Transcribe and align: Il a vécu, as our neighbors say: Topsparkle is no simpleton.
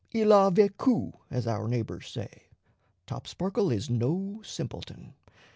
Il 0.11 0.31
a 0.31 0.49
vécu, 0.49 1.13
as 1.29 1.45
our 1.45 1.67
neighbors 1.67 2.07
say: 2.07 2.47
Topsparkle 3.05 3.71
is 3.71 3.87
no 3.87 4.41
simpleton. 4.43 5.13